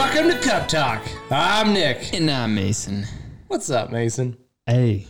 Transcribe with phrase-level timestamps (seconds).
[0.00, 1.02] Welcome to Cup Talk.
[1.30, 2.14] I'm Nick.
[2.14, 3.04] And I'm Mason.
[3.48, 4.34] What's up, Mason?
[4.64, 5.06] Hey,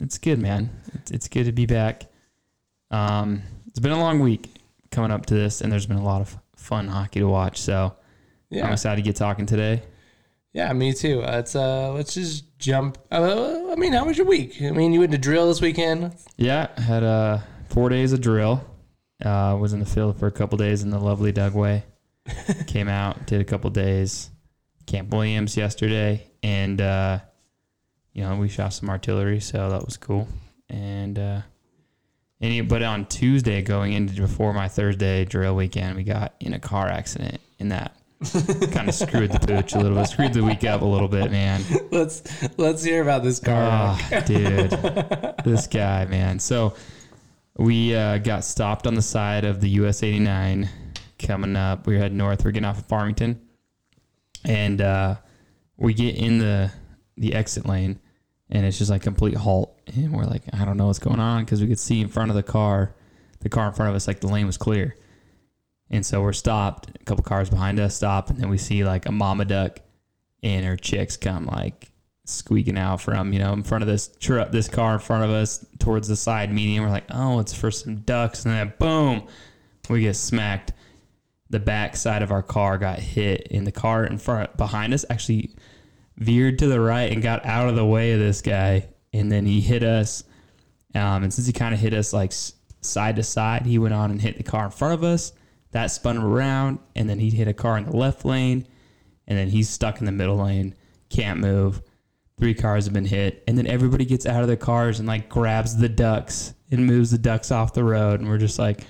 [0.00, 0.70] it's good, man.
[0.94, 2.06] It's, it's good to be back.
[2.90, 4.50] Um, it's been a long week
[4.90, 7.60] coming up to this, and there's been a lot of fun hockey to watch.
[7.60, 7.94] So
[8.50, 9.82] Yeah, I'm excited to get talking today.
[10.52, 11.22] yeah, me too.
[11.22, 12.98] Uh, it's uh, let's just jump.
[13.12, 14.60] Uh, I mean, how was your week?
[14.62, 16.12] I mean, you went to drill this weekend.
[16.36, 17.38] Yeah, had uh,
[17.68, 18.64] four days of drill.
[19.24, 21.84] Uh, was in the field for a couple days in the lovely Dugway.
[22.66, 24.30] Came out, did a couple days.
[24.86, 27.20] Camp Williams yesterday, and uh,
[28.12, 30.28] you know we shot some artillery, so that was cool.
[30.68, 31.40] And uh,
[32.40, 36.58] any, but on Tuesday, going into before my Thursday drill weekend, we got in a
[36.58, 37.96] car accident, and that
[38.72, 41.30] kind of screwed the pooch a little bit, screwed the week up a little bit,
[41.30, 41.62] man.
[41.90, 42.22] Let's
[42.58, 43.96] let's hear about this car.
[43.98, 44.70] Oh, dude,
[45.44, 46.38] this guy, man.
[46.38, 46.74] So
[47.56, 50.68] we uh, got stopped on the side of the US 89
[51.22, 51.86] coming up.
[51.86, 52.44] We were heading north.
[52.44, 53.40] We're getting off of Farmington,
[54.44, 55.16] and uh,
[55.76, 56.72] we get in the
[57.16, 58.00] the exit lane,
[58.50, 59.78] and it's just like complete halt.
[59.94, 62.30] And we're like, I don't know what's going on because we could see in front
[62.30, 62.94] of the car,
[63.40, 64.96] the car in front of us, like the lane was clear.
[65.90, 66.90] And so we're stopped.
[67.00, 69.80] A couple cars behind us stop, and then we see like a mama duck
[70.42, 71.90] and her chicks come like
[72.24, 75.30] squeaking out from you know in front of this truck, this car in front of
[75.30, 76.82] us towards the side median.
[76.82, 79.26] We're like, oh, it's for some ducks, and then boom,
[79.88, 80.72] we get smacked.
[81.52, 85.04] The back side of our car got hit, and the car in front behind us
[85.10, 85.54] actually
[86.16, 89.44] veered to the right and got out of the way of this guy, and then
[89.44, 90.24] he hit us.
[90.94, 92.32] Um, and since he kind of hit us like
[92.80, 95.32] side to side, he went on and hit the car in front of us.
[95.72, 98.66] That spun around, and then he hit a car in the left lane,
[99.26, 100.74] and then he's stuck in the middle lane,
[101.10, 101.82] can't move.
[102.38, 105.28] Three cars have been hit, and then everybody gets out of their cars and like
[105.28, 108.86] grabs the ducks and moves the ducks off the road, and we're just like,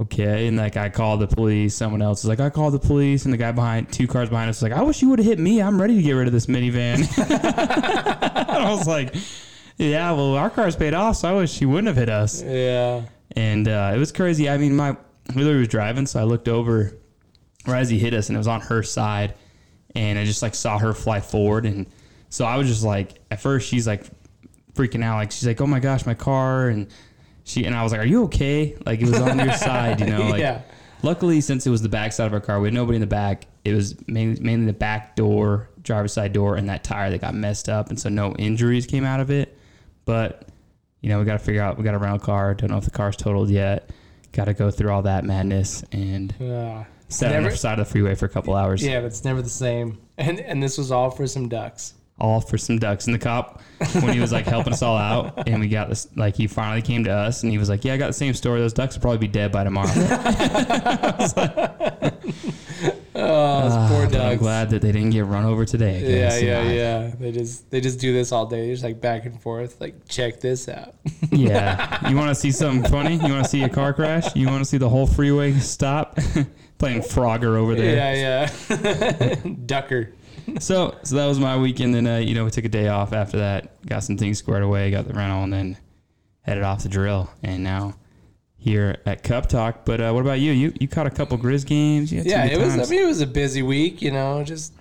[0.00, 0.46] okay.
[0.48, 1.74] And like I called the police.
[1.74, 4.50] Someone else is like, I called the police, and the guy behind two cars behind
[4.50, 5.60] us was like, I wish you would have hit me.
[5.62, 7.06] I'm ready to get rid of this minivan.
[8.48, 9.14] I was like,
[9.76, 13.02] yeah, well, our car's paid off, so I wish she wouldn't have hit us Yeah.
[13.36, 14.48] and uh, it was crazy.
[14.48, 14.96] I mean, my
[15.34, 16.96] Wheeler was driving, so I looked over
[17.66, 19.34] right as he hit us, and it was on her side,
[19.94, 21.86] and I just like saw her fly forward, and
[22.28, 24.04] so I was just like, at first she's like
[24.74, 26.88] freaking out, like she's like, oh my gosh, my car, and
[27.44, 28.76] she and I was like, are you okay?
[28.84, 30.28] Like it was on your side, you know?
[30.28, 30.62] Like, Yeah.
[31.02, 33.06] Luckily, since it was the back side of our car, we had nobody in the
[33.06, 33.46] back.
[33.64, 37.34] It was mainly, mainly the back door, driver's side door, and that tire that got
[37.34, 39.54] messed up, and so no injuries came out of it.
[40.06, 40.48] But
[41.02, 41.76] you know, we got to figure out.
[41.76, 42.54] We got a rental car.
[42.54, 43.90] Don't know if the car's totaled yet.
[44.32, 46.32] Got to go through all that madness and
[47.08, 48.82] sit on Never- the side of the freeway for a couple hours.
[48.82, 49.98] Yeah, but it's never the same.
[50.16, 51.92] And and this was all for some ducks.
[52.18, 53.06] All for some ducks.
[53.06, 53.60] And the cop,
[54.00, 56.82] when he was like helping us all out, and we got this, like he finally
[56.82, 58.60] came to us, and he was like, "Yeah, I got the same story.
[58.60, 59.88] Those ducks will probably be dead by tomorrow."
[63.16, 66.00] Oh, those Ah, poor but I'm glad that they didn't get run over today.
[66.18, 67.12] Yeah, yeah, I- yeah.
[67.18, 68.66] They just they just do this all day.
[68.66, 69.80] They're just like back and forth.
[69.80, 70.94] Like check this out.
[71.30, 72.08] Yeah.
[72.10, 73.14] You want to see something funny?
[73.14, 74.34] You want to see a car crash?
[74.36, 76.18] You want to see the whole freeway stop?
[76.78, 78.16] Playing Frogger over there.
[78.16, 79.34] Yeah, yeah.
[79.66, 80.12] Ducker.
[80.60, 81.94] So, so that was my weekend.
[81.94, 84.62] Then, uh, you know, we took a day off after that, got some things squared
[84.62, 85.76] away, got the rental, and then
[86.42, 87.28] headed off the drill.
[87.42, 87.94] And now
[88.56, 89.84] here at Cup Talk.
[89.84, 90.52] But uh, what about you?
[90.52, 92.12] You you caught a couple Grizz games.
[92.12, 92.74] Yeah, it was.
[92.74, 94.00] I mean, it was a busy week.
[94.00, 94.72] You know, just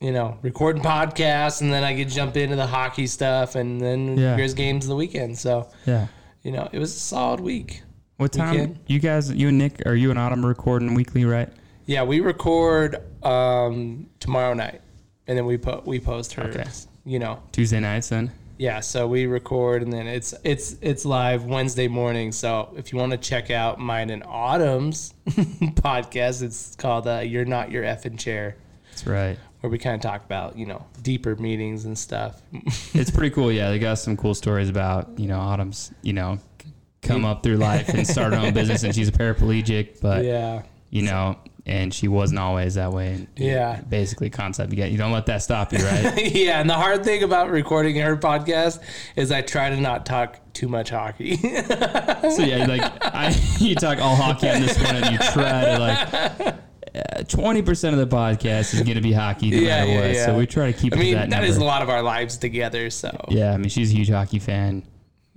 [0.00, 4.16] you know, recording podcasts, and then I could jump into the hockey stuff, and then
[4.16, 4.36] Yeah.
[4.36, 5.38] here's games the weekend.
[5.38, 6.06] So yeah.
[6.42, 7.82] you know, it was a solid week.
[8.16, 8.52] What time?
[8.52, 8.78] Weekend.
[8.86, 11.48] You guys, you and Nick, Are you and Autumn recording weekly, right?
[11.86, 14.80] Yeah, we record um, tomorrow night,
[15.28, 16.44] and then we put we post her.
[16.44, 16.64] Okay.
[17.04, 18.32] You know, Tuesday nights then.
[18.58, 18.80] yeah.
[18.80, 22.32] So we record, and then it's it's it's live Wednesday morning.
[22.32, 27.44] So if you want to check out mine and Autumn's podcast, it's called uh, "You're
[27.44, 28.56] Not Your Effing Chair,"
[28.90, 29.38] That's right.
[29.60, 32.42] where we kind of talk about you know deeper meetings and stuff.
[32.94, 33.52] It's pretty cool.
[33.52, 36.38] Yeah, they got some cool stories about you know Autumn's you know
[37.00, 40.62] come up through life and start her own business, and she's a paraplegic, but yeah,
[40.90, 41.38] you know,
[41.68, 43.26] and she wasn't always that way.
[43.36, 43.80] Yeah.
[43.88, 44.90] basically, concept you get.
[44.90, 46.32] You don't let that stop you, right?
[46.34, 46.60] yeah.
[46.60, 48.80] And the hard thing about recording her podcast
[49.16, 51.36] is I try to not talk too much hockey.
[51.36, 55.78] so yeah, like I, you talk all hockey on this one, and you try to
[55.78, 56.54] like.
[56.94, 60.00] Uh, twenty percent of the podcast is going to be hockey, no Yeah, matter yeah,
[60.00, 60.10] what.
[60.14, 60.26] yeah.
[60.26, 61.90] So we try to keep I it mean, to that, that is a lot of
[61.90, 62.88] our lives together.
[62.88, 64.82] So Yeah, I mean, she's a huge hockey fan.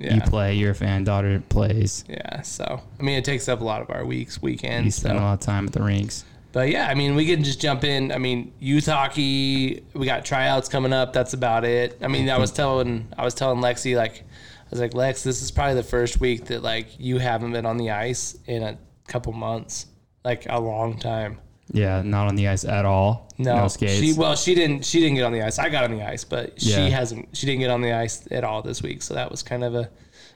[0.01, 0.15] Yeah.
[0.15, 1.03] You play, you're a fan.
[1.03, 2.03] Daughter plays.
[2.09, 4.95] Yeah, so I mean, it takes up a lot of our weeks, You weekends.
[4.95, 6.25] spend a lot of time at the rinks.
[6.51, 8.11] But yeah, I mean, we can just jump in.
[8.11, 11.13] I mean, youth hockey, we got tryouts coming up.
[11.13, 11.99] That's about it.
[12.01, 12.41] I mean, I mm-hmm.
[12.41, 15.83] was telling, I was telling Lexi like, I was like, Lex, this is probably the
[15.83, 18.77] first week that like you haven't been on the ice in a
[19.07, 19.85] couple months,
[20.25, 21.39] like a long time.
[21.73, 22.09] Yeah, mm-hmm.
[22.09, 23.29] not on the ice at all.
[23.37, 23.99] No, skates.
[23.99, 24.85] She well, she didn't.
[24.85, 25.57] She didn't get on the ice.
[25.57, 26.75] I got on the ice, but Yeah.
[26.75, 27.35] she hasn't.
[27.35, 29.01] She didn't get on the ice at all this week.
[29.01, 29.89] So that was kind of a,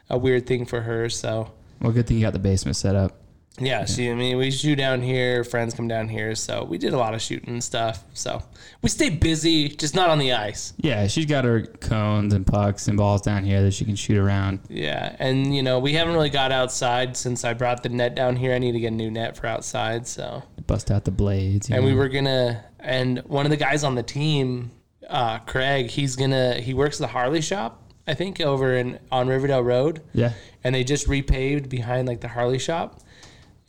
[0.10, 1.10] a weird thing for her.
[1.10, 1.52] So
[1.82, 3.18] well, good thing you got the basement set up.
[3.60, 4.10] Yeah, she.
[4.12, 5.44] I mean, we shoot down here.
[5.44, 8.04] Friends come down here, so we did a lot of shooting and stuff.
[8.14, 8.42] So
[8.82, 10.74] we stay busy, just not on the ice.
[10.78, 14.18] Yeah, she's got her cones and pucks and balls down here that she can shoot
[14.18, 14.60] around.
[14.70, 18.36] Yeah, and you know we haven't really got outside since I brought the net down
[18.36, 18.54] here.
[18.54, 20.06] I need to get a new net for outside.
[20.08, 21.70] So Bust out the blades.
[21.70, 24.72] and we were gonna and one of the guys on the team
[25.10, 29.28] uh, craig he's gonna he works at the harley shop i think over in on
[29.28, 30.34] riverdale road Yeah.
[30.64, 33.00] and they just repaved behind like the harley shop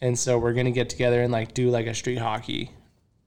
[0.00, 2.70] and so we're gonna get together and like do like a street hockey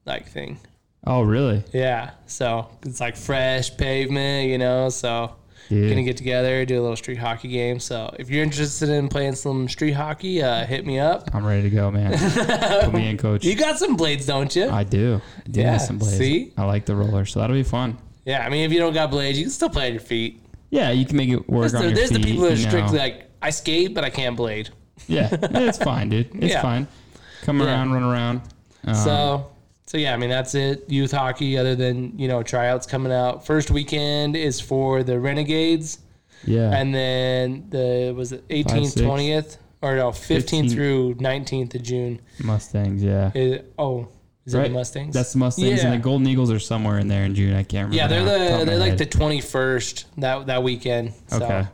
[0.06, 0.60] like thing
[1.07, 1.63] Oh, really?
[1.74, 5.36] yeah so it's like fresh pavement you know so
[5.69, 5.89] Dude.
[5.89, 9.36] gonna get together do a little street hockey game so if you're interested in playing
[9.36, 12.12] some street hockey uh, hit me up I'm ready to go, man.
[12.86, 13.45] Put me in, coach.
[13.45, 15.21] you got some blades don't you I do.
[15.45, 16.18] I do Yeah, have some blades.
[16.18, 16.54] see?
[16.57, 17.98] I like the roller, so that'll be fun.
[18.25, 20.42] yeah i mean if you don't got blades you can still play on your feet
[20.71, 22.56] Yeah, you can make it work There's, on the, your there's the people that are
[22.56, 22.69] you know.
[22.69, 24.69] strictly like, I skate, but I can't blade.
[25.07, 26.30] Yeah, it's fine, dude.
[26.36, 26.62] It's Yeah.
[26.62, 26.88] fine.
[27.44, 27.68] Come Yeah.
[27.68, 28.42] around, run around.
[28.86, 29.46] Um, so,
[29.86, 30.84] so yeah, I mean that's it.
[30.90, 33.46] Youth hockey, other than you know tryouts coming out.
[33.46, 36.00] First weekend is for the Renegades,
[36.46, 39.01] yeah, and then the was it 18th, Five, six.
[39.06, 40.72] 20th, or no 15th 15th.
[40.74, 42.19] through 19th of June.
[42.44, 43.02] Mustangs.
[43.04, 44.07] Yeah, Is, oh,
[44.45, 45.13] is it the Mustangs?
[45.13, 45.86] that's the Mustangs, Yeah.
[45.92, 47.56] and the Golden Eagles are somewhere in there in June.
[47.56, 47.95] I can't remember.
[47.95, 48.98] yeah, they're top the of my they're like head.
[49.00, 51.13] the 21st that that weekend.
[51.28, 51.38] So.
[51.44, 51.68] okay.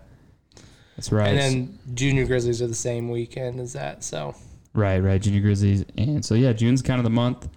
[0.96, 1.30] That's right.
[1.30, 4.04] And then Junior Grizzlies are the same weekend as that.
[4.04, 4.36] So
[4.74, 5.22] right, right.
[5.22, 7.48] Junior Grizzlies, and so yeah, June's kind of the month.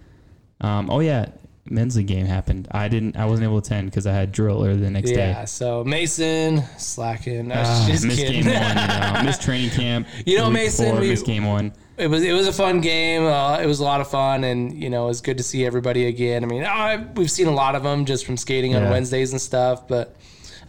[0.61, 1.27] Um, oh yeah,
[1.69, 2.67] men's league game happened.
[2.71, 3.15] I didn't.
[3.15, 5.29] I wasn't able to attend because I had drill early the next yeah, day.
[5.29, 5.45] Yeah.
[5.45, 7.51] So Mason slacking.
[7.51, 8.43] I was Ah, just missed kidding.
[8.43, 8.77] game one.
[8.77, 10.07] You know, missed training camp.
[10.25, 11.71] You know, Mason, before, we- missed game one.
[11.97, 13.23] it was it was a fun game.
[13.23, 15.65] Uh, it was a lot of fun, and you know it was good to see
[15.65, 16.43] everybody again.
[16.43, 18.91] I mean, I, we've seen a lot of them just from skating on Yeah.
[18.91, 20.17] Wednesdays and stuff, but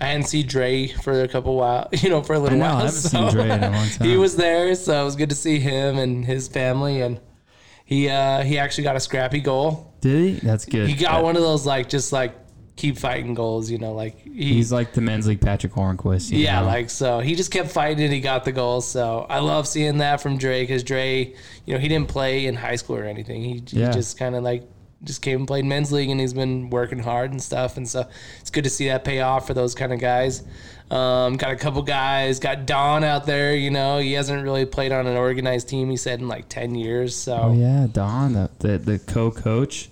[0.00, 2.64] I hadn't seen Dre for a couple while, you know, for a little I know,
[2.66, 2.86] I while.
[2.86, 4.08] haven't seen Dre in a long time.
[4.08, 7.20] He was there, so it was good to see him and his family, and
[7.84, 9.94] he uh, he actually got a scrappy goal.
[10.00, 10.46] Did he?
[10.46, 10.88] That's good.
[10.88, 12.34] He got That- one of those like just like
[12.76, 16.30] keep fighting goals, you know, like he, He's like the men's league Patric Hornqvist.
[16.30, 16.66] you Yeah, know?
[16.66, 18.80] like so he just kept fighting and he got the goal.
[18.80, 21.34] So I love seeing that from Dre because Dre,
[21.66, 23.42] you know, he didn't play in high school or anything.
[23.42, 23.90] He, he Yeah.
[23.90, 24.62] just kind of like
[25.04, 27.76] just came and played men's league and he's been working hard and stuff.
[27.76, 28.08] And so
[28.40, 30.42] it's good to see that pay off for those kind of guys.
[30.90, 32.38] Um, got a couple guys.
[32.38, 33.54] Got Don out there.
[33.54, 35.88] You know, he hasn't really played on an organized team.
[35.88, 37.14] He said in like ten years.
[37.14, 39.88] So Oh yeah, Don, the the, the co-coach.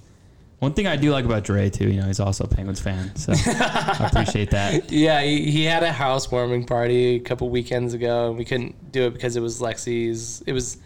[0.58, 3.14] One thing I do like about Dre too, you know, he's also a Penguins fan,
[3.14, 4.90] so I appreciate that.
[4.98, 9.06] Yeah, he, he had a housewarming party a couple weekends ago, and we couldn't do
[9.06, 10.42] it because it was Lexi's.
[10.48, 10.78] It was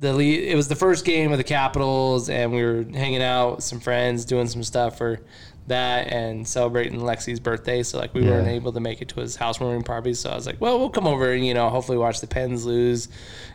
[0.00, 3.56] the lead, it was the first game of the Capitals, and we were hanging out
[3.56, 5.20] with some friends, doing some stuff for
[5.66, 7.82] that, and celebrating Lexi's birthday.
[7.82, 8.30] So like we Yeah.
[8.30, 10.14] weren't able to make it to his housewarming party.
[10.14, 12.64] So I was like, well, we'll come over and you know hopefully watch the Pens
[12.64, 13.08] lose.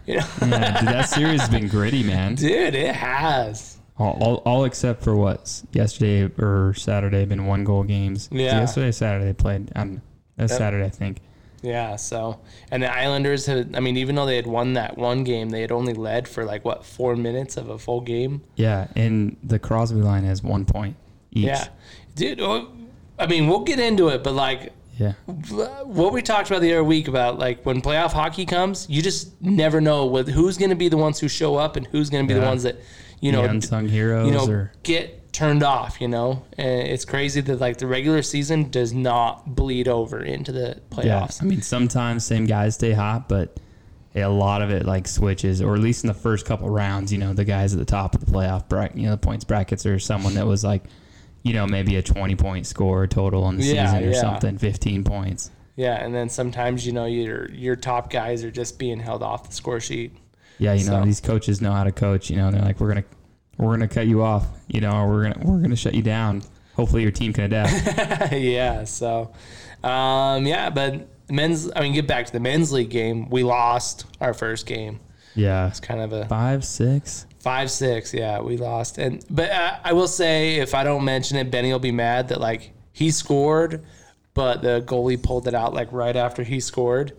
[0.06, 2.36] You know, Yeah, dude, that series has been gritty, man.
[2.36, 3.78] dude, it has.
[3.98, 8.28] All, all, all except for what yesterday or Saturday been one goal games.
[8.32, 8.60] Yeah.
[8.60, 9.72] yesterday, Saturday played.
[9.76, 10.02] Um,
[10.36, 10.58] that's Yep.
[10.58, 11.20] Saturday, I think.
[11.64, 12.42] Yeah, so
[12.72, 15.62] and the Islanders had I mean even though they had won that one game, they
[15.62, 18.42] had only led for like what, 4 minutes of a full game.
[18.56, 20.98] Yeah, and the Crosby line has one point
[21.32, 21.46] each.
[21.46, 21.68] Yeah.
[22.16, 22.70] Dude, oh,
[23.18, 26.84] I mean, we'll get into it, but like yeah, what we talked about the other
[26.84, 30.76] week about like when playoff hockey comes, you just never know with who's going to
[30.76, 32.76] be the ones who show up and who's going to be the ones that,
[33.20, 36.46] you the know, unsung heroes you know, or get turned off, you know?
[36.58, 41.06] And it's crazy that like the regular season does not bleed over into the playoffs.
[41.06, 41.30] yeah.
[41.42, 43.60] I mean, sometimes same guys stay hot, but
[44.16, 47.12] a lot of it like switches, or at least in the first couple rounds.
[47.12, 49.44] You know, the guys at the top of the playoff bracket, you know, the points
[49.44, 50.84] brackets, or someone that was like,
[51.42, 54.22] you know, maybe a twenty point score total in the Yeah, season or yeah.
[54.22, 55.50] something, fifteen points.
[55.76, 59.50] Yeah, and then sometimes you know your your top guys are just being held off
[59.50, 60.16] the score sheet.
[60.60, 62.30] Yeah, you know, So- these coaches know how to coach.
[62.30, 63.04] You know, they're like, we're gonna,
[63.58, 64.46] we're gonna cut you off.
[64.68, 66.44] You know, or we're gonna, we're gonna shut you down.
[66.76, 68.32] Hopefully, your team can adapt.
[68.34, 69.32] yeah, so
[69.84, 71.70] um, yeah, but men's.
[71.76, 73.30] I mean, get back to the men's league game.
[73.30, 75.00] We lost our first game.
[75.36, 77.26] yeah, It's kind of a five, six.
[77.40, 78.14] five six.
[78.14, 78.98] Yeah, we lost.
[78.98, 82.30] And but uh, I will say, if I don't mention it, Benny will be mad
[82.30, 83.84] that like he scored,
[84.34, 87.14] but the goalie pulled it out like right after he scored,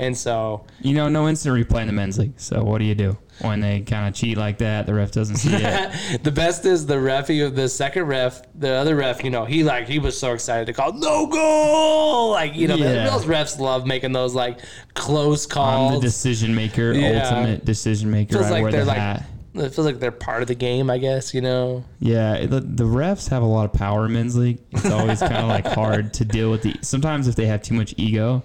[0.00, 2.32] and so You know, no instant replay in the men's league.
[2.40, 4.86] So what do you do when they kind of cheat like that?
[4.86, 6.22] The ref doesn't see it.
[6.24, 9.22] the best is the ref, of the second ref, the other ref.
[9.22, 12.30] You know, he like he was so excited to call no goal.
[12.30, 13.10] Like you know, Yeah.
[13.10, 14.58] those refs love making those like
[14.94, 15.94] close I'm calls.
[15.94, 17.22] the decision maker, Yeah.
[17.28, 18.38] ultimate decision maker.
[18.38, 19.24] Feels like they're the like hat.
[19.54, 20.88] it feels like they're part of the game.
[20.90, 21.84] I guess you know.
[21.98, 24.60] Yeah, the, the refs have a lot of power in men's league.
[24.70, 26.74] It's always kind of like hard to deal with the.
[26.82, 28.42] Sometimes if they have too much ego,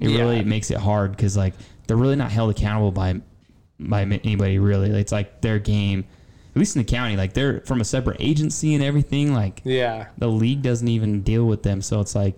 [0.00, 0.18] it Yeah.
[0.20, 1.54] really makes it hard because like
[1.86, 3.20] they're really not held accountable by
[3.80, 4.90] by anybody really.
[4.90, 6.04] It's like their game,
[6.54, 9.32] at least in the county, like they're from a separate agency and everything.
[9.34, 10.06] Like Yeah.
[10.18, 12.36] the league doesn't even deal with them, so it's like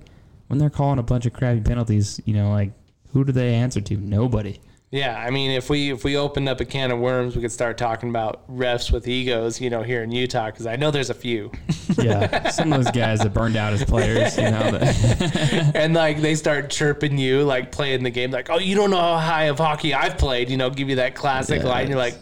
[0.49, 2.73] when they're calling a bunch of crappy penalties, you know, like
[3.12, 3.97] who do they answer to?
[3.97, 4.61] Nobody.
[4.92, 7.52] Yeah, I mean, if we if we opened up a can of worms, we could
[7.52, 11.11] start talking about refs with egos, you know, here in Utah, because I know there's
[11.11, 11.52] a few,
[12.02, 14.80] Yeah, some of those guys that burned out as players, you know.
[15.76, 18.97] And like they start chirping you, like playing the game, like, oh, you don't know
[18.99, 21.88] how high of hockey I've played, you know, give you that classic Yeah, line.
[21.88, 22.16] You're like,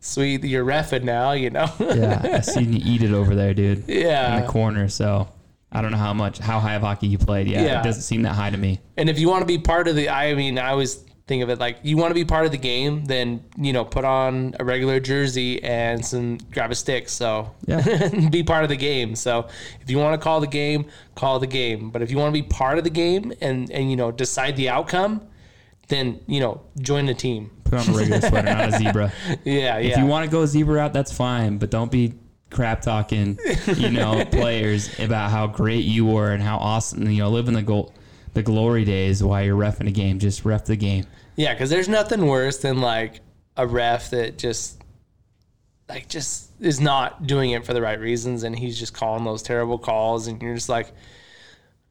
[0.00, 1.70] sweet, you're refing now, you know.
[1.78, 3.84] yeah, I seen you eat it over there, dude.
[3.88, 4.88] Yeah, in the corner.
[4.88, 5.28] So
[5.70, 7.46] I don't know how much, how high of hockey you played.
[7.46, 7.80] Yeah, Yeah.
[7.80, 8.80] it doesn't seem that high to me.
[8.96, 11.50] And if you want to be part of the, I mean, I always think of
[11.50, 14.54] it like you want to be part of the game, then you know, put on
[14.60, 17.08] a regular jersey and some grab a stick.
[17.08, 18.28] So Yeah.
[18.30, 19.16] be part of the game.
[19.16, 19.48] So
[19.80, 21.90] if you want to call the game, call the game.
[21.90, 24.56] But if you want to be part of the game and and you know decide
[24.56, 25.26] the outcome,
[25.88, 27.50] then you know join the team.
[27.64, 29.12] Put on a regular sweater, not a zebra.
[29.28, 29.78] Yeah, yeah.
[29.78, 32.14] If you want to go zebra route, that's fine, but don't be
[32.50, 33.38] crap talking,
[33.74, 37.62] you know, players about how great you were and how awesome, you know, living the
[37.62, 37.92] goal,
[38.36, 40.18] the glory days while you're refing a game.
[40.18, 41.06] Just ref the game.
[41.36, 43.20] Yeah, because there's nothing worse than like
[43.56, 44.82] a ref that just
[45.88, 49.42] like just is not doing it for the right reasons, and he's just calling those
[49.42, 50.92] terrible calls, and you're just like,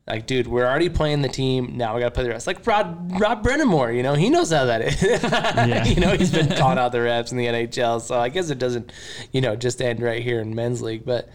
[0.06, 1.78] like, dude, we're already playing the team.
[1.78, 2.46] Now we got to play the rest.
[2.46, 5.02] Like Rod Rob Brind'Amour, you know, he knows how that is.
[5.96, 8.60] you know, he's been calling out the refs in the NHL, so I guess it
[8.60, 8.94] doesn't,
[9.32, 11.28] you know, just end right here in men's league, but.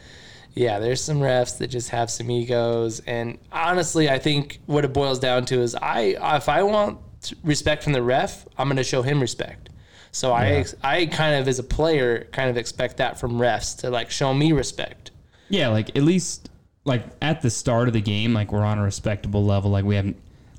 [0.55, 4.93] Yeah, there's some refs that just have some egos, and honestly, I think what it
[4.93, 6.99] boils down to is I if I want
[7.45, 9.71] respect from the ref, I'm going to show him respect.
[10.13, 13.91] So I I kind of as a player kind of expect that from refs to
[13.91, 15.13] like show me respect.
[15.49, 16.51] Yeah, like at least
[16.85, 19.71] like at the start of the game, like we're on a respectable level.
[19.71, 20.17] Like we haven't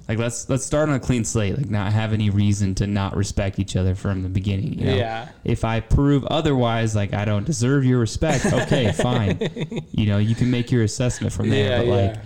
[0.08, 1.58] like let's let's start on a clean slate.
[1.58, 4.80] Like not have any reason to not respect each other from the beginning.
[4.80, 4.96] You know?
[4.96, 5.30] Yeah.
[5.44, 9.40] If I prove otherwise, like I don't deserve your respect, okay, fine.
[9.92, 11.70] You know, you can make your assessment from there.
[11.70, 12.24] Yeah, but like,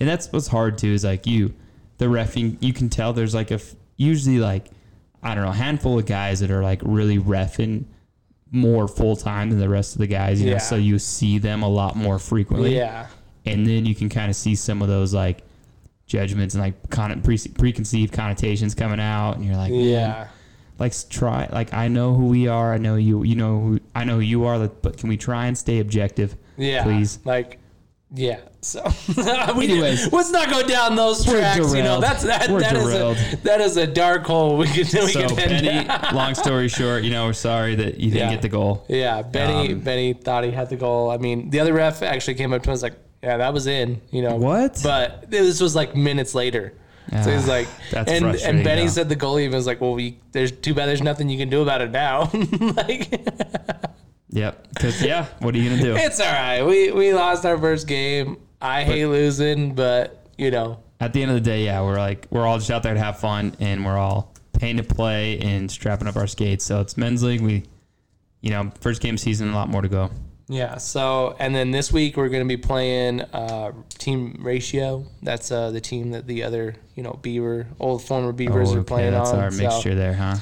[0.00, 1.52] and that's what's hard too is like you,
[1.98, 2.56] the refing.
[2.60, 3.60] You can tell there's like a
[3.96, 4.68] usually like
[5.22, 7.84] I don't know a handful of guys that are like really refing
[8.52, 10.40] more full time than the rest of the guys.
[10.40, 10.52] You Yeah.
[10.54, 13.08] know, so you see them a lot more frequently Yeah.
[13.44, 15.42] and then you can kind of see some of those like
[16.06, 20.28] judgments and like con- pre- preconceived connotations coming out and you're like Yeah.
[20.78, 24.04] like try like i know who we are i know you you know who i
[24.04, 26.82] know who you are but can we try and stay objective Yeah.
[26.84, 27.18] Please.
[27.24, 27.58] Like
[28.14, 28.38] yeah.
[28.60, 28.84] So
[29.56, 30.12] we Anyways.
[30.12, 31.74] let's not go down those tracks.
[31.74, 33.16] You know, that's that, We're that is derailed.
[33.16, 37.02] a that is a dark hole we can we so can benny long story short
[37.02, 38.34] you know we're sorry that you didn't Yeah.
[38.34, 41.10] get the goal Yeah, Benny Um, Benny thought he had the goal.
[41.10, 42.96] I mean, the other ref actually came up to him and was like,
[43.26, 44.78] "Yeah, that was in." You know What?
[44.82, 46.72] But this was like minutes later.
[47.22, 48.88] so he's Ah, like, that's and and Benny though.
[48.88, 51.62] said the goalie was like, "Well, we there's too bad there's nothing you can do
[51.62, 52.30] about it now."
[52.60, 53.10] like,
[54.30, 56.62] yep because yeah what are you gonna do it's all right.
[56.62, 58.38] We we lost our first game.
[58.60, 62.26] I hate losing, but you know, at the end of the day yeah we're like
[62.30, 65.70] we're all just out there to have fun and we're all paying to play and
[65.70, 67.62] strapping up our skates so it's men's league we
[68.40, 70.10] you know first game season a lot more to go
[70.48, 70.76] Yeah.
[70.78, 75.04] So, and then this week we're going to be playing uh, Team Ratio.
[75.22, 79.14] That's uh, the team that the other, you know, Beaver, old former Beavers are playing
[79.14, 79.40] Oh, that's on.
[79.40, 80.36] our so, mixture there, huh?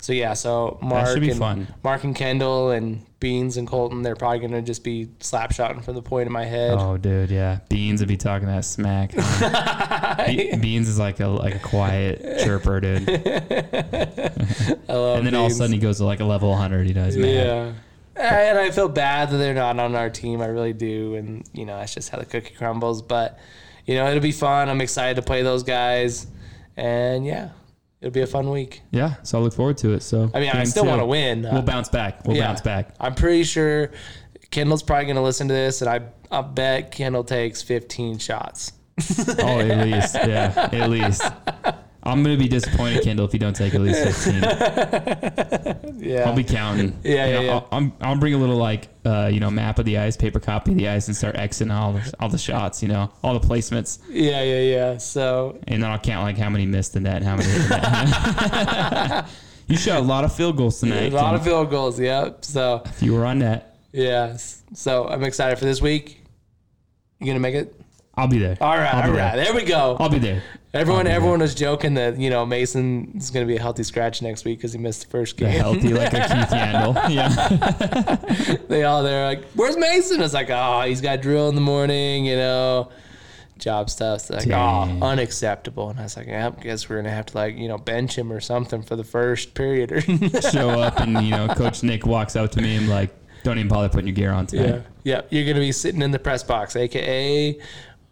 [0.00, 0.32] so yeah.
[0.32, 1.66] So Mark and fun.
[1.84, 5.82] Mark and Kendall and Beans and Colton, they're probably going to just be slap shotting
[5.82, 6.78] from the point of my head.
[6.78, 7.58] Oh, dude, yeah.
[7.68, 9.10] Beans would be talking that smack.
[10.26, 13.08] Be- Beans is like a like a quiet chirper, dude.
[14.88, 16.86] I love And then all of a sudden he goes to like a level 100.
[16.86, 17.28] He does, man.
[17.28, 17.72] Yeah.
[18.20, 20.40] Eh, and I feel bad that they're not on our team.
[20.42, 21.14] I really do.
[21.14, 23.00] And, you know, that's just how the cookie crumbles.
[23.02, 23.38] But,
[23.86, 24.68] you know, it'll be fun.
[24.68, 26.26] I'm excited to play those guys.
[26.76, 27.50] And, yeah,
[28.00, 28.82] it'll be a fun week.
[28.90, 30.02] Yeah, so I look forward to it.
[30.02, 31.46] So I mean, I still want to win.
[31.46, 32.26] Uh, we'll bounce back.
[32.26, 32.48] We'll Yeah.
[32.48, 32.94] bounce back.
[33.00, 33.90] I'm pretty sure
[34.50, 35.80] Kendall's probably going to listen to this.
[35.82, 36.00] And I,
[36.30, 38.72] I bet Kendall takes 15 shots.
[39.38, 41.22] Oh, at least, yeah, at least.
[42.02, 45.76] I'm gonna be disappointed, Kendall, if you don't take at least 15.
[46.00, 46.28] Yeah.
[46.28, 46.98] I'll be counting.
[47.04, 47.52] Yeah, yeah, yeah.
[47.52, 50.40] I'll, I'm, I'll bring a little like, uh, you know, map of the ice, paper
[50.40, 52.82] copy of the ice, and start xing all the, all the shots.
[52.82, 54.98] You know, all the placements, yeah, yeah, yeah.
[54.98, 57.48] So, and then I'll count like how many missed the net, and how many.
[57.50, 59.28] hit the net.
[59.66, 61.12] you shot a lot of field goals tonight.
[61.12, 62.00] a lot of field goals.
[62.00, 62.44] Yep.
[62.44, 64.36] So, if you were on net, yeah.
[64.74, 66.22] So, I'm excited for this week.
[67.18, 67.74] You going to make it?
[68.14, 68.56] I'll be there.
[68.60, 68.94] All right.
[68.94, 69.36] All right.
[69.36, 69.44] there.
[69.44, 69.96] There we go.
[70.00, 70.42] I'll be there.
[70.72, 71.16] Everyone, oh, Probably.
[71.16, 74.44] everyone was joking that you know Mason is going to be a healthy scratch next
[74.44, 75.48] week because he missed the first game.
[75.48, 77.10] healthy like a Keith Yandle.
[77.10, 78.56] Yeah.
[78.68, 82.24] they all they're like, "Where's Mason?" It's like, "Oh, he's got drill in the morning,"
[82.24, 82.92] you know,
[83.58, 84.30] job stuff.
[84.30, 84.48] It's like.
[84.50, 87.66] "Oh, unacceptable." And I was like, "Yeah, I guess we're gonna have to like you
[87.66, 90.00] know bench him or something for the first period." Or
[90.52, 93.12] Show up and you know, Coach Nick walks out to me and like,
[93.42, 94.82] don't even bother putting your gear on yeah, today.
[95.02, 97.58] yeah, you're gonna be sitting in the press box, aka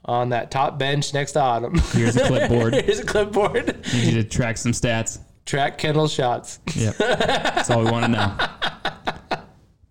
[0.09, 1.79] on that top bench next to Autumn.
[1.93, 2.75] Here's a clipboard.
[2.85, 3.67] Here's a clipboard.
[3.93, 5.19] Need you to track some stats.
[5.47, 6.59] Track Kendall shots.
[6.75, 6.97] Yep.
[6.97, 8.37] That's all we want to know.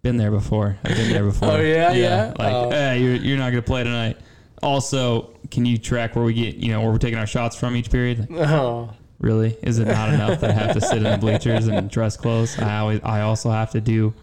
[0.02, 0.78] Been there before.
[0.84, 1.52] I've been there before.
[1.52, 1.92] Oh, yeah?
[1.94, 2.34] Yeah?
[2.38, 2.70] Like, Oh.
[2.72, 4.18] hey, you're, you're not going to play tonight.
[4.64, 7.76] Also, can you track where we get, you know, where we're taking our shots from
[7.76, 8.30] each period?
[8.30, 9.58] Like, Oh, really?
[9.64, 12.58] Is it not enough that I have to sit in the bleachers and dress clothes?
[12.60, 14.14] I always, I also have to do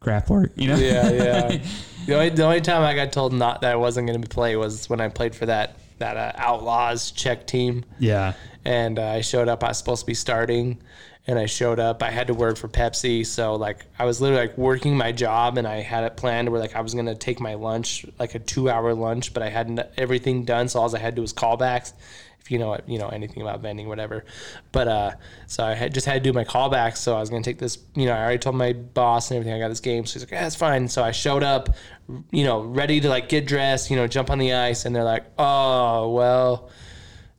[0.00, 0.76] craft work, you know?
[0.76, 1.64] yeah, yeah.
[2.06, 4.56] The only, the only time I got told not that I wasn't going to play
[4.56, 8.32] was when I played for that that uh, Outlaws Czech team, yeah.
[8.64, 9.62] and uh, I showed up.
[9.62, 10.78] I was supposed to be starting,
[11.26, 12.02] and I showed up.
[12.02, 15.56] I had to work for Pepsi, so like I was literally like working my job,
[15.56, 18.38] and I had it planned where like I was to take my lunch, like a
[18.38, 21.32] two hour lunch, but I hadn't everything done, so all I had to do was
[21.32, 21.92] callbacks.
[22.40, 24.26] If you know you know anything about vending, whatever.
[24.70, 25.10] But uh,
[25.46, 26.98] so I had just had to do my callbacks.
[26.98, 27.78] So I was gonna take this.
[27.94, 29.54] You know, I already told my boss and everything.
[29.54, 30.04] I got this game.
[30.04, 31.74] So he's like, "Yeah, that's fine." So I showed up,
[32.32, 35.04] you know, ready to like get dressed, you know, jump on the ice, and they're
[35.04, 36.70] like, "Oh, well."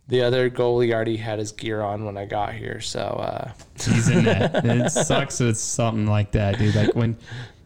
[0.07, 4.07] The other goalie already had his gear on when I got here, so uh, He's
[4.09, 4.53] in that.
[4.65, 5.41] it sucks.
[5.41, 6.75] It's something like that, dude.
[6.75, 7.17] Like when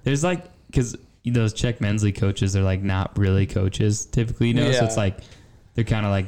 [0.03, 4.53] there's like, because those Czech men's league coaches are like not really coaches typically, you
[4.53, 4.71] know.
[4.71, 5.17] So it's like
[5.75, 6.27] they're kind of like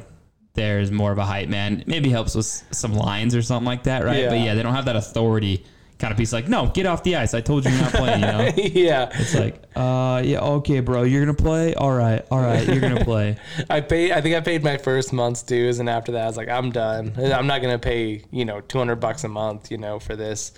[0.54, 1.82] there's more of a hype man.
[1.86, 4.28] Maybe helps with some lines or something like that, right?
[4.28, 4.44] But Yeah.
[4.44, 5.64] yeah, they don't have that authority
[6.02, 6.32] kind of piece.
[6.32, 7.32] Like, no, get off the ice.
[7.32, 8.20] I told you you're not playing.
[8.20, 8.52] You know.
[8.56, 11.74] yeah, It's like, uh, yeah, okay, bro, you're gonna play.
[11.74, 13.36] All right, all right, you're gonna play.
[13.70, 14.12] I paid.
[14.12, 16.70] I think I paid my first month's dues, and after that, I was like, I'm
[16.70, 17.14] done.
[17.16, 20.52] I'm not gonna pay you know 200 bucks a month, you know, for this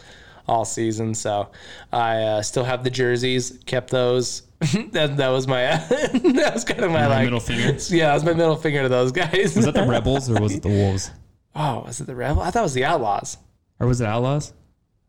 [0.49, 1.15] all season.
[1.15, 1.51] So
[1.93, 3.59] I uh, still have the jerseys.
[3.67, 4.43] Kept those.
[4.93, 5.63] that that was my.
[5.63, 7.79] that was kind of my My like middle finger.
[7.91, 9.55] Yeah, that was my middle finger to those guys.
[9.55, 11.11] Was that the Rebels or was it the Wolves
[11.55, 12.43] oh, was it the rebel?
[12.43, 13.39] I thought it was the Outlaws.
[13.81, 14.53] or was it Outlaws?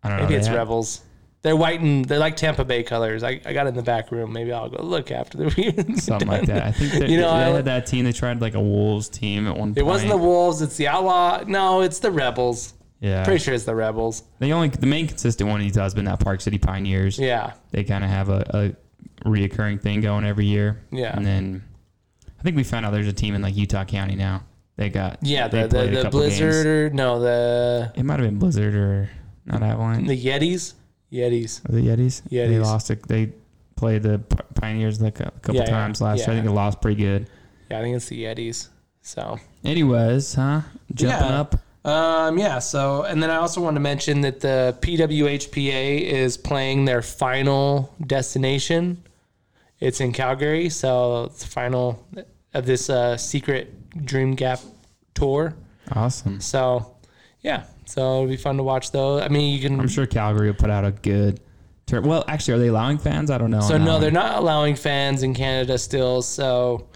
[0.05, 0.23] I don't know.
[0.25, 1.01] Maybe it's had- Rebels.
[1.41, 3.21] They're white and they're like Tampa Bay colors.
[3.21, 4.33] I, I got in the back room.
[4.33, 6.63] Maybe I'll go look after the something like that.
[6.63, 8.03] I think You know, they I- had that team.
[8.05, 9.77] They tried like a Wolves team at one point.
[9.77, 10.63] It wasn't the Wolves.
[10.63, 11.43] It's the Outlaw.
[11.45, 12.73] No, it's the Rebels.
[12.99, 13.23] yeah.
[13.23, 14.23] Pretty sure it's the Rebels.
[14.39, 17.19] The only the main consistent one he's has been that Park City Pioneers.
[17.19, 17.53] Yeah.
[17.69, 18.75] They kind of have a,
[19.23, 20.81] a reoccurring thing going every year.
[20.91, 21.15] Yeah.
[21.15, 21.63] And then
[22.39, 24.43] I think we found out there's a team in like Utah County now.
[24.77, 28.73] They got Yeah, the the, the Blizzard or no the It might have been Blizzard
[28.75, 29.09] or
[29.45, 30.07] not Avalanche.
[30.07, 30.73] the Yetis.
[31.11, 31.65] Yetis.
[31.67, 32.21] Was it Yetis?
[32.29, 33.07] They lost it.
[33.07, 33.31] They
[33.75, 34.19] played the
[34.55, 36.29] Pioneers like a couple Yeah, yeah, times last year.
[36.29, 37.29] I think they lost pretty good.
[37.69, 38.69] Yeah, I think it's the Yetis.
[39.01, 40.61] So Anyways, huh?
[40.93, 41.39] Jumping Yeah.
[41.41, 41.55] up.
[41.85, 46.85] um yeah, so and then I also want to mention that the PWHPA is playing
[46.85, 49.03] their final destination.
[49.79, 52.03] It's in Calgary, so it's the final
[52.53, 53.73] of this uh, secret
[54.05, 54.59] Dream Gap
[55.13, 55.53] tour.
[55.91, 56.39] Awesome.
[56.39, 56.94] So
[57.45, 59.19] yeah, so it'll be fun to watch though.
[59.21, 61.39] I mean, you can I'm sure Calgary will put out a good.
[61.85, 63.29] Tur- well, actually, are they allowing fans?
[63.29, 63.61] I don't know.
[63.61, 64.01] So no, one.
[64.01, 66.23] they're not allowing fans in Canada still.
[66.23, 66.87] So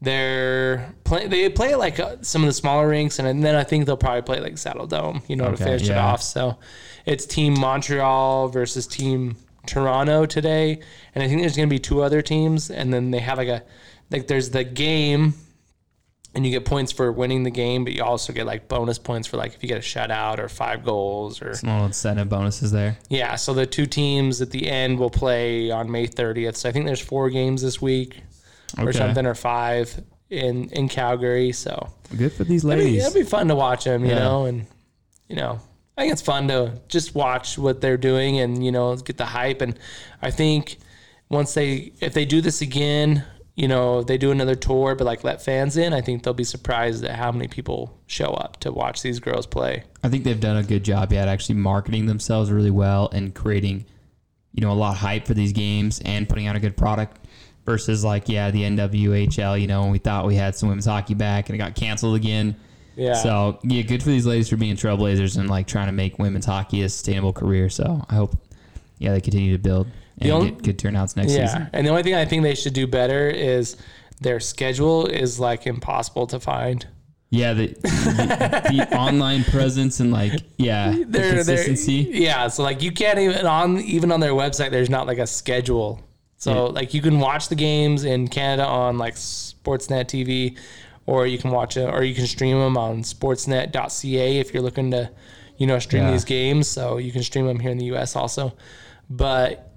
[0.00, 3.84] they're play, they play like uh, some of the smaller rinks, and then I think
[3.84, 6.22] they'll probably play like Saddledome, you know, to Okay, finish it off.
[6.22, 6.56] So
[7.04, 10.80] it's Team Montreal versus Team Toronto today,
[11.14, 13.48] and I think there's going to be two other teams, and then they have like
[13.48, 13.62] a
[14.10, 15.34] like there's the game.
[16.34, 19.26] And you get points for winning the game, but you also get like bonus points
[19.26, 22.70] for like if you get a shutout or five goals or Some little incentive bonuses
[22.70, 22.98] there.
[23.08, 26.56] yeah, so the two teams at the end will play on May 30th.
[26.56, 28.20] So I think there's four games this week
[28.76, 28.98] or Okay.
[28.98, 31.50] something, or five in in Calgary.
[31.52, 33.04] So Good for these it'd be, ladies.
[33.06, 34.18] it'd be fun to watch them, you Yeah.
[34.20, 34.66] know, and
[35.28, 35.60] you know,
[35.96, 39.24] I think it's fun to just watch what they're doing and you know get the
[39.24, 39.62] hype.
[39.62, 39.76] And
[40.22, 40.76] I think
[41.30, 43.24] once they if they do this again,
[43.58, 46.44] you know, they do another tour, but like let fans in, I think they'll be
[46.44, 49.82] surprised at how many people show up to watch these girls play.
[50.04, 53.84] I think they've done a good job yet actually marketing themselves really well and creating,
[54.54, 57.18] you know, a lot of hype for these games and putting out a good product
[57.66, 61.14] versus like, yeah, the NWHL, you know, when we thought we had some women's hockey
[61.14, 62.54] back and it got canceled again.
[62.94, 63.14] Yeah.
[63.14, 66.46] So yeah, good for these ladies for being trailblazers and like trying to make women's
[66.46, 67.70] hockey a sustainable career.
[67.70, 68.36] So I hope,
[68.98, 69.88] yeah, they continue to build
[70.20, 71.70] and The only- get good turnouts next Yeah, season.
[71.72, 73.76] and the only thing I think they should do better is
[74.20, 76.86] their schedule is like impossible to find.
[77.30, 82.08] Yeah, the, the, the online presence and like yeah, the They're, they're, consistency.
[82.14, 84.70] yeah, so like you can't even on even on their website.
[84.70, 86.00] There's not like a schedule.
[86.38, 86.60] So Yeah.
[86.72, 90.56] like you can watch the games in Canada on like Sportsnet TV,
[91.04, 94.90] or you can watch it, or you can stream them on Sportsnet.ca if you're looking
[94.92, 95.10] to,
[95.58, 96.12] you know, stream Yeah.
[96.12, 96.66] these games.
[96.68, 98.16] So you can stream them here in the U.S.
[98.16, 98.54] also,
[99.10, 99.67] but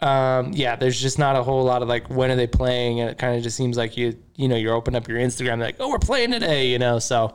[0.00, 3.10] um, yeah, there's just not a whole lot of like when are they playing, and
[3.10, 5.76] it kind of just seems like you you know You're open up your Instagram like
[5.80, 6.98] oh we're playing today, you know.
[6.98, 7.34] So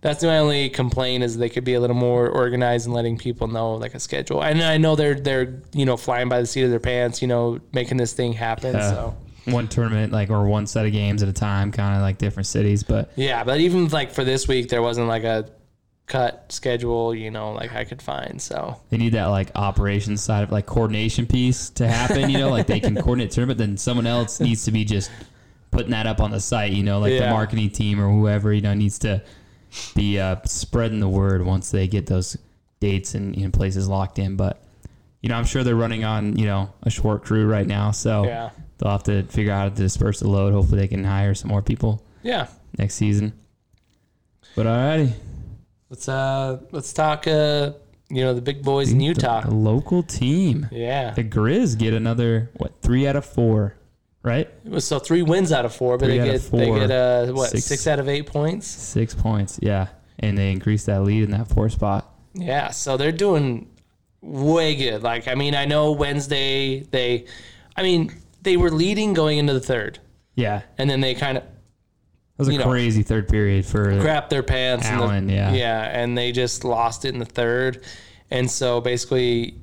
[0.00, 3.48] that's my only complaint is they could be a little more organized and letting people
[3.48, 4.42] know like a schedule.
[4.42, 7.28] And I know they're they're you know flying by the seat of their pants, you
[7.28, 8.74] know, making this thing happen.
[8.74, 8.90] Yeah.
[8.90, 9.16] So
[9.46, 12.46] One tournament, like, or one set of games at a time, kind of like different
[12.46, 12.82] cities.
[12.84, 15.50] But yeah, but even like for this week, there wasn't like a
[16.08, 18.40] cut schedule, you know, like I could find.
[18.40, 22.30] So they need that like operations side of like coordination piece to happen.
[22.30, 25.10] You know, like they can coordinate tournament, then someone else needs to be just
[25.70, 26.72] putting that up on the site.
[26.72, 29.22] You know, like the marketing team or whoever you know needs to
[29.94, 32.36] be uh, spreading the word once they get those
[32.80, 34.36] dates and you know, places locked in.
[34.36, 34.62] But
[35.22, 38.24] you know, I'm sure they're running on you know a short crew right now, so
[38.24, 40.52] yeah, they'll have to figure out how to disperse the load.
[40.52, 42.48] Hopefully, they can hire some more people yeah.
[42.78, 43.32] next season.
[44.56, 45.12] But alrighty,
[45.90, 47.72] Let's uh let's talk uh
[48.10, 49.42] you know the big boys in Utah.
[49.42, 50.68] the local team.
[50.70, 51.12] Yeah.
[51.12, 53.74] The Grizz get another what three out of four,
[54.22, 54.48] right?
[54.78, 57.50] So three wins out of four, but Three they get of they get uh what
[57.50, 57.64] Six.
[57.64, 57.86] six.
[57.86, 58.66] out of eight points.
[58.66, 62.14] Six points, yeah, and they increase that lead in that four spot.
[62.34, 63.68] Yeah, so they're doing
[64.20, 65.02] way good.
[65.02, 67.24] Like I mean, I know Wednesday they,
[67.76, 69.98] I mean they were leading going into the third,
[70.34, 71.44] Yeah, and then they kind of
[72.38, 74.88] was a You know, crazy third period for crapped their pants.
[74.88, 75.52] in the- Allen, yeah.
[75.52, 77.84] yeah, and they just lost it in the third,
[78.30, 79.56] and so basically,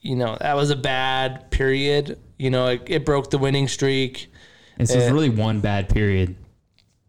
[0.00, 2.18] you know, that was a bad period.
[2.38, 4.26] You know, it, it broke the winning streak.
[4.78, 6.34] And so it's really one bad period.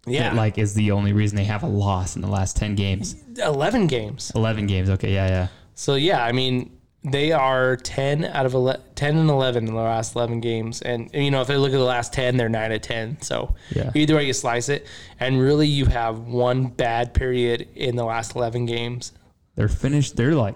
[0.06, 2.76] Yeah, that like is the only reason they have a loss in the last ten
[2.76, 4.32] games, eleven games.
[4.36, 4.90] eleven games.
[4.90, 5.48] Okay, yeah, yeah.
[5.76, 9.80] So yeah, I mean, they are 10 out of 11, 10 and 11 in the
[9.82, 10.82] last 11 games.
[10.82, 13.22] And, you know, if they look at the last 10, they're 9 of 10.
[13.22, 13.92] So Yeah.
[13.94, 14.88] either way you slice it.
[15.20, 19.12] And really, you have one bad period in the last 11 games.
[19.56, 20.16] They're finished.
[20.16, 20.56] They're like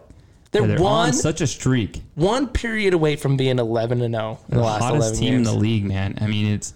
[0.51, 2.01] They're they're one on such a streak.
[2.15, 5.31] one period away from being 11 and 0 in the, the last hottest 11 team
[5.33, 5.47] games.
[5.49, 6.17] in the league, man.
[6.21, 6.73] I mean, it's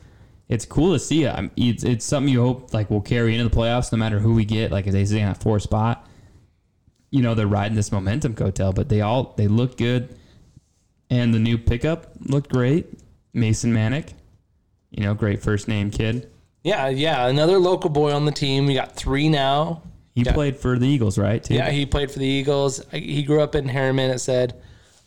[0.50, 1.30] it's cool to see it.
[1.34, 4.34] I'm, it's it's something you hope like will carry into the playoffs, no matter who
[4.34, 4.70] we get.
[4.70, 6.06] Like if they stay in that four spot,
[7.12, 8.74] you know they're riding this momentum coattail.
[8.74, 10.18] But they all they look good,
[11.10, 12.88] and the new pickup looked great.
[13.34, 14.14] Mason Manic,
[14.90, 16.30] you know, great first name kid.
[16.64, 17.28] yeah, yeah.
[17.28, 18.66] Another local boy on the team.
[18.66, 19.84] We got three now.
[20.16, 21.42] He played for the Eagles, right?
[21.42, 21.54] Too.
[21.54, 22.84] Yeah, he played for the Eagles.
[22.92, 24.62] He grew up in Herriman, it said.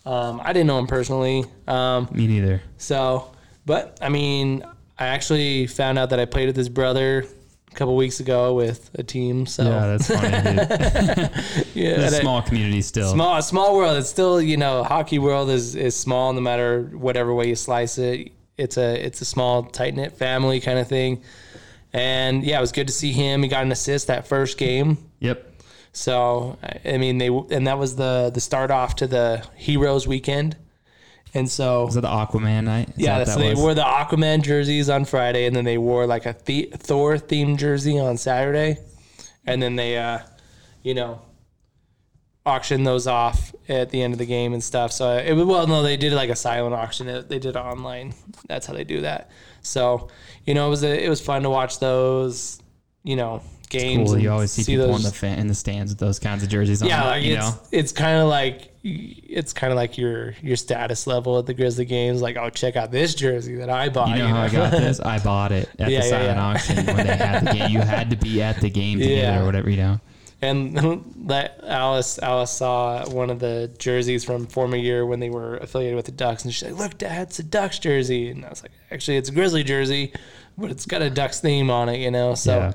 [0.06, 1.44] Um, I didn't know him personally.
[1.68, 2.62] Um, Me neither.
[2.78, 3.30] So,
[3.66, 4.64] but I mean,
[4.98, 7.26] I actually found out that I played with his brother
[7.70, 9.46] a couple weeks ago with a team.
[9.46, 10.30] So Yeah, that's funny.
[10.30, 10.56] Dude.
[11.74, 13.12] yeah, It's a small community still.
[13.12, 13.96] small, small world.
[13.98, 17.98] It's still you know, hockey world is is small no matter whatever way you slice
[17.98, 18.32] it.
[18.56, 21.22] It's a it's a small tight knit family kind of thing.
[21.92, 23.42] And yeah, it was good to see him.
[23.42, 24.98] He got an assist that first game.
[25.20, 25.52] Yep.
[25.92, 30.06] So I I mean, they and that was the the start off to the Heroes
[30.06, 30.56] weekend.
[31.36, 32.90] And so Was that the Aquaman night?
[32.90, 33.58] Is Yeah, that so that they was?
[33.60, 37.58] wore the Aquaman jerseys on Friday, and then they wore like a the- Thor themed
[37.58, 38.78] jersey on Saturday,
[39.44, 40.20] and then they, uh,
[40.82, 41.20] you know,
[42.46, 44.92] auctioned those off at the end of the game and stuff.
[44.92, 47.06] So it was well, no, they did like a silent auction.
[47.06, 48.14] They did it online.
[48.48, 49.30] That's how they do that.
[49.62, 50.08] So
[50.44, 52.60] you know, it was a, it was fun to watch those,
[53.02, 53.42] you know,
[53.78, 54.10] games.
[54.10, 54.18] cool.
[54.18, 56.82] You always see, people in the fan, in the stands with those kinds of jerseys
[56.82, 56.88] on.
[56.88, 57.58] yeah, like you it's know.
[57.72, 61.84] it's kind of like it's kind of like your your status level at the Grizzly
[61.86, 62.20] games.
[62.22, 64.08] Like, oh, check out this jersey that I bought.
[64.10, 65.00] You know how I got this?
[65.00, 66.44] I bought it at Yeah, the yeah, silent yeah.
[66.44, 67.70] auction when they had the game.
[67.70, 69.42] You had to be at the game together Yeah.
[69.42, 70.00] or whatever, you know.
[70.42, 70.76] And
[71.28, 75.96] that Alice Alice saw one of the jerseys from former year when they were affiliated
[75.96, 78.62] with the Ducks, and she's like, "Look, Dad, it's a Ducks jersey." And I was
[78.62, 80.12] like, "Actually, it's a Grizzly jersey,
[80.58, 82.72] but it's got a Ducks theme on it, you know." So, Yeah.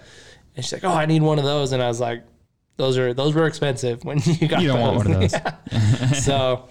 [0.59, 2.21] And she's like, "Oh, I need one of those," and I was like,
[2.75, 6.23] "Those are those were expensive when you got You don't want one of those.
[6.23, 6.67] so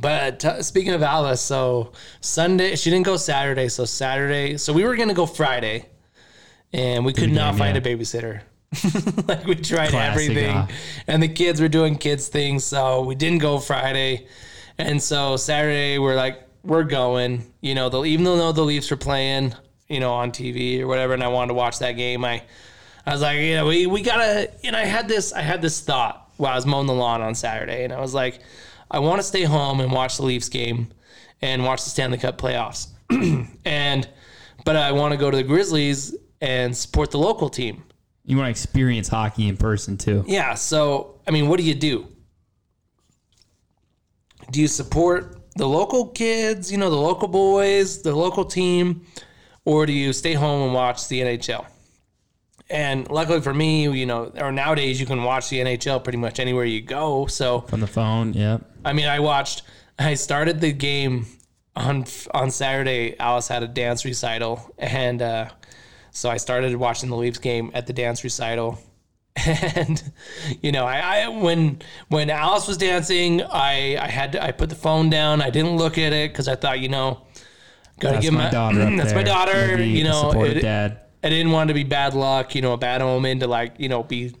[0.00, 4.84] but uh, speaking of Alice, so Sunday she didn't go Saturday, so Saturday, so we
[4.84, 5.86] were gonna go Friday,
[6.72, 7.92] and we could not game, find yeah.
[7.92, 8.40] a babysitter.
[9.28, 10.66] like we tried Classic, everything, huh?
[11.06, 14.26] and the kids were doing kids things, so we didn't go Friday,
[14.78, 17.52] and so Saturday we're like we're going.
[17.60, 19.54] You know, the, even though the Leafs were playing,
[19.88, 22.42] you know, on TV or whatever, and I wanted to watch that game, I
[23.08, 26.30] I was like, yeah, we, we gotta, and I had this, I had this thought
[26.36, 28.40] while I was mowing the lawn on Saturday, and I was like,
[28.90, 30.88] I want to stay home and watch the Leafs game
[31.40, 32.88] and watch the Stanley Cup playoffs,
[33.64, 34.06] and
[34.66, 37.82] but I want to go to the Grizzlies and support the local team.
[38.26, 40.22] You want to experience hockey in person too.
[40.26, 42.08] Yeah, so I mean, what do you do?
[44.50, 49.06] Do you support the local kids, you know, the local boys, the local team,
[49.64, 51.64] or do you stay home and watch the NHL?
[52.70, 56.38] And luckily for me, you know, or nowadays you can watch the NHL pretty much
[56.38, 57.26] anywhere you go.
[57.26, 58.32] So From the phone.
[58.34, 58.58] yeah.
[58.84, 59.62] I mean, I watched.
[59.98, 61.26] I started the game
[61.74, 63.16] on on Saturday.
[63.18, 65.48] Alice had a dance recital, and uh,
[66.10, 68.78] so I started watching the Leafs game at the dance recital.
[69.46, 70.02] And
[70.62, 74.68] you know, I, I when when Alice was dancing, I I had to, I put
[74.68, 75.40] the phone down.
[75.40, 77.20] I didn't look at it because I thought, you know,
[78.00, 78.82] gotta That's give my daughter.
[78.82, 79.68] Up that's my daughter.
[79.70, 81.00] Gotta You know, it- dad.
[81.22, 83.74] I didn't want it to be bad luck, you know, a bad omen to like,
[83.78, 84.34] you know, be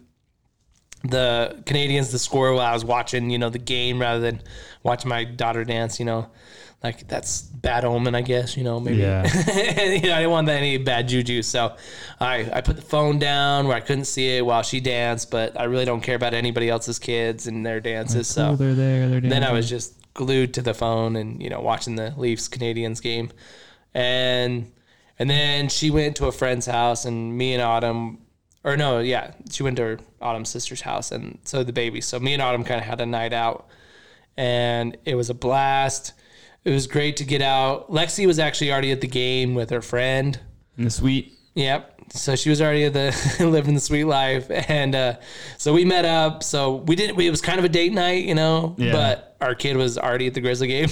[1.02, 4.42] the Canadiens to score while I was watching, you know, the game rather than
[4.82, 6.30] watching my daughter dance, you know.
[6.82, 8.98] Like that's bad omen, I guess, you know, maybe.
[8.98, 9.24] Yeah.
[9.52, 11.42] you know, I didn't want any bad juju.
[11.42, 11.74] So
[12.20, 15.58] I, I put the phone down where I couldn't see it while she danced, but
[15.58, 18.30] I really don't care about anybody else's kids and their dances.
[18.38, 19.08] Oh, so they're there.
[19.08, 22.48] They're then I was just glued to the phone and you know watching the Leafs
[22.48, 23.32] Canadiens game,
[23.92, 24.70] and
[25.18, 28.18] and then she went to a friend's house and me and Autumn,
[28.64, 32.00] or no, yeah, she went to her Autumn's sister's house and so the baby.
[32.00, 33.66] So me and Autumn kind of had a night out,
[34.36, 36.12] and it was a blast.
[36.64, 37.90] It was great to get out.
[37.90, 40.38] Lexi was actually already at the game with her friend.
[40.76, 41.32] in the suite.
[41.54, 41.97] Yep.
[42.12, 45.16] So she was already the living the sweet life, and uh,
[45.56, 46.42] so we met up.
[46.42, 47.16] So we didn't.
[47.16, 48.74] We, it was kind of a date night, you know.
[48.78, 48.92] Yeah.
[48.92, 50.88] But our kid was already at the Grizzly game,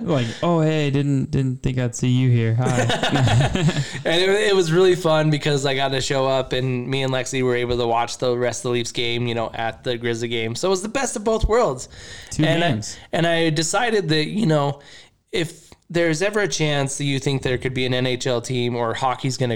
[0.06, 2.54] Like, oh hey, didn't didn't think I'd see you here.
[2.54, 2.64] Hi.
[4.04, 7.12] and it, it was really fun because I got to show up, and me and
[7.12, 9.96] Lexi were able to watch the rest of the Leafs game, you know, at the
[9.96, 10.54] Grizzly game.
[10.54, 11.88] So it was the best of both worlds.
[12.30, 12.96] Two and games.
[13.12, 14.80] I, and I decided that you know,
[15.32, 18.92] if there's ever a chance that you think there could be an NHL team or
[18.92, 19.54] hockey's going to